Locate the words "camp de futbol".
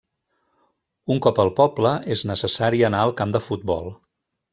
3.21-3.93